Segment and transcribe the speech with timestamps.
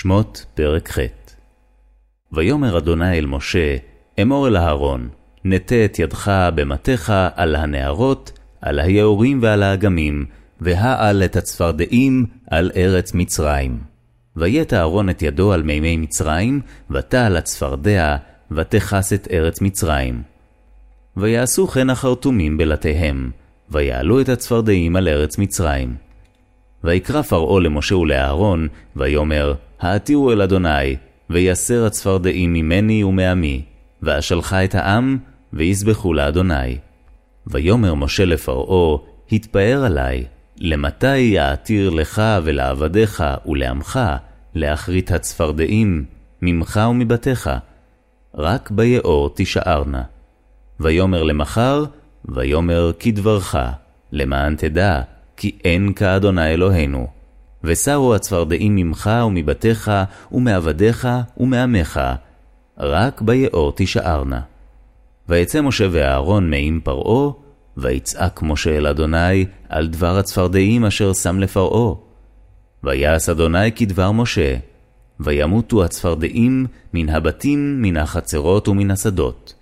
[0.00, 0.98] שמות פרק ח'
[2.32, 3.76] ויאמר אדוני אל משה,
[4.22, 5.08] אמור אל אהרון,
[5.44, 10.26] נטה את ידך במטיך על הנערות, על היעורים ועל האגמים,
[10.60, 13.78] והעל את הצפרדעים על ארץ מצרים.
[14.36, 16.60] ויית אהרון את ידו על מימי מצרים,
[16.90, 18.16] ותעל הצפרדע,
[18.50, 20.22] ותכס את ארץ מצרים.
[21.16, 23.30] ויעשו כן החרטומים בלתיהם,
[23.70, 25.96] ויעלו את הצפרדעים על ארץ מצרים.
[26.84, 30.96] ויקרא פרעה למשה ולאהרון, ויאמר, העתירו אל אדוני,
[31.30, 33.62] ויסר הצפרדעים ממני ומעמי,
[34.02, 35.18] ואשלחה את העם,
[35.52, 36.78] ויזבחו לאדוני.
[37.46, 38.98] ויאמר משה לפרעה,
[39.32, 40.24] התפאר עלי,
[40.58, 44.00] למתי יעתיר לך ולעבדיך ולעמך
[44.54, 46.04] לאחרית הצפרדעים,
[46.42, 47.50] ממך ומבתיך?
[48.34, 50.02] רק ביאור תישארנה.
[50.80, 51.84] ויאמר למחר,
[52.24, 53.56] ויאמר כדברך,
[54.12, 55.00] למען תדע,
[55.36, 57.15] כי אין כאדוני אלוהינו.
[57.66, 59.90] ושרו הצפרדעים ממך ומבתיך
[60.32, 62.00] ומעבדיך ומעמך,
[62.78, 64.40] רק ביאור תישארנה.
[65.28, 67.32] ויצא משה ואהרון מעם פרעה,
[67.76, 71.94] ויצעק משה אל אדוני על דבר הצפרדעים אשר שם לפרעה.
[72.84, 74.56] ויעש אדוני כדבר משה,
[75.20, 79.54] וימותו הצפרדעים מן הבתים, מן החצרות ומן השדות.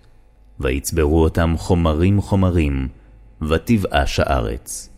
[0.60, 2.88] ויצברו אותם חומרים חומרים,
[3.48, 4.91] ותבאש הארץ.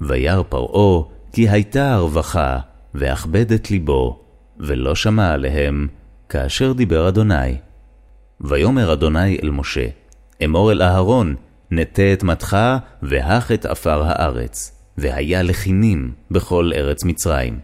[0.00, 1.02] וירא פרעה
[1.32, 2.58] כי הייתה הרווחה,
[2.94, 4.20] ואכבד את ליבו,
[4.58, 5.88] ולא שמע עליהם,
[6.28, 7.56] כאשר דיבר אדוני.
[8.40, 9.86] ויאמר אדוני אל משה,
[10.44, 11.34] אמור אל אהרון,
[11.70, 12.56] נטה את מתך,
[13.02, 17.58] והך את עפר הארץ, והיה לחינים בכל ארץ מצרים.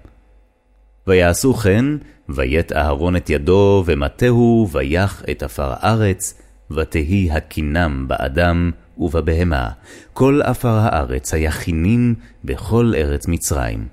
[1.07, 1.85] ויעשו כן,
[2.29, 9.69] ויית אהרון את ידו, ומטהו, ויח את עפר הארץ, ותהי הקינם באדם ובבהמה,
[10.13, 13.87] כל עפר הארץ היה חינים בכל ארץ מצרים.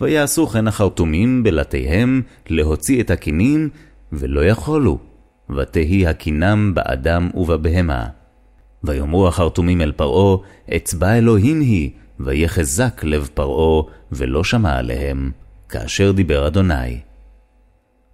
[0.00, 3.68] ויעשו כן החרטומים בלתיהם להוציא את הקינים,
[4.12, 4.98] ולא יכולו,
[5.56, 8.06] ותהי הקינם באדם ובבהמה.
[8.84, 10.36] ויאמרו החרטומים אל פרעה,
[10.76, 13.82] אצבע אלוהים היא, ויחזק לב פרעה,
[14.12, 15.30] ולא שמע עליהם,
[15.68, 17.00] כאשר דיבר אדוני.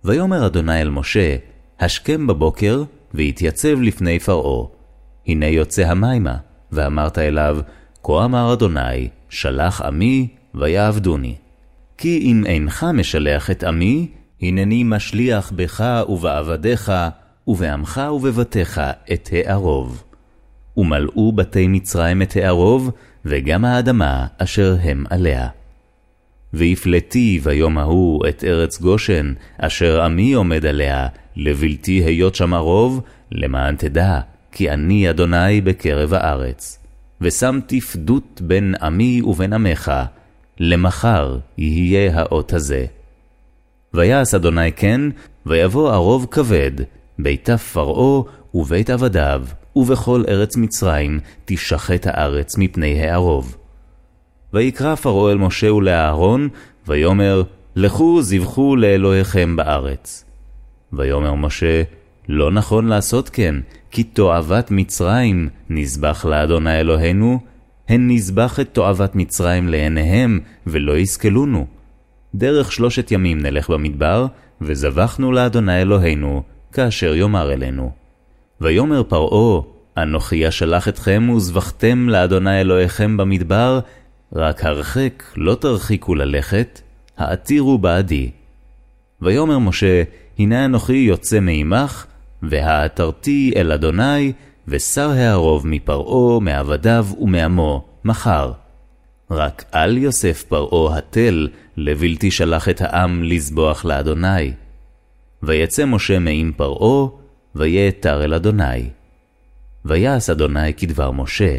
[0.04, 1.36] ויאמר אדוני אל משה,
[1.80, 2.82] השכם בבוקר,
[3.14, 4.77] והתייצב לפני פרעה.
[5.28, 6.36] הנה יוצא המימה,
[6.72, 7.58] ואמרת אליו,
[8.02, 11.34] כה אמר אדוני, שלח עמי, ויעבדוני.
[11.98, 14.08] כי אם אינך משלח את עמי,
[14.42, 16.92] הנני משליח בך ובעבדיך,
[17.46, 18.80] ובעמך ובבתיך
[19.12, 20.04] את הערוב.
[20.76, 22.90] ומלאו בתי מצרים את הערוב,
[23.24, 25.48] וגם האדמה אשר הם עליה.
[26.52, 31.06] והפלטי ביום ההוא את ארץ גושן, אשר עמי עומד עליה,
[31.36, 33.00] לבלתי היות שם הרוב,
[33.32, 34.20] למען תדע,
[34.58, 36.78] כי אני אדוני בקרב הארץ.
[37.20, 39.92] ושמתי פדות בין עמי ובין עמך,
[40.60, 42.86] למחר יהיה האות הזה.
[43.94, 45.00] ויעש אדוני כן,
[45.46, 46.70] ויבוא ערוב כבד,
[47.18, 48.22] ביתה פרעה
[48.54, 49.44] ובית עבדיו,
[49.76, 53.56] ובכל ארץ מצרים תשחט הארץ מפני הערוב.
[54.52, 56.48] ויקרא פרעה אל משה ולאהרון,
[56.88, 57.42] ויאמר,
[57.76, 60.24] לכו זבחו לאלוהיכם בארץ.
[60.92, 61.82] ויאמר משה,
[62.28, 63.54] לא נכון לעשות כן,
[63.90, 67.40] כי תועבת מצרים נזבח לאדוני אלוהינו,
[67.88, 71.66] הן נזבח את תועבת מצרים לעיניהם, ולא יסכלונו.
[72.34, 74.26] דרך שלושת ימים נלך במדבר,
[74.60, 77.92] וזבחנו לאדוני אלוהינו, כאשר יאמר אלינו.
[78.60, 79.62] ויאמר פרעה,
[79.96, 83.80] אנוכי אשלח אתכם וזבחתם לאדוני אלוהיכם במדבר,
[84.32, 86.80] רק הרחק לא תרחיקו ללכת,
[87.18, 88.30] העתירו בעדי.
[89.22, 90.02] ויאמר משה,
[90.38, 92.06] הנה אנוכי יוצא מעמך,
[92.42, 94.32] והעתרתי אל אדוני,
[94.68, 98.52] ושר הערוב מפרעה, מעבדיו ומעמו, מחר.
[99.30, 104.52] רק אל יוסף פרעה התל, לבלתי שלח את העם לזבוח לאדוני.
[105.42, 107.08] ויצא משה מעם פרעה,
[107.54, 108.88] ויעתר אל אדוני.
[109.84, 111.56] ויעש אדוני כדבר משה,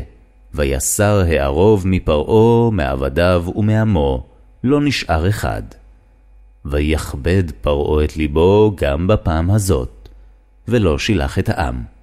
[0.53, 4.25] ויסר הערוב מפרעה, מעבדיו ומעמו,
[4.63, 5.63] לא נשאר אחד.
[6.65, 9.98] ויכבד פרעה את ליבו גם בפעם הזאת,
[10.69, 11.98] ולא שילח את העם.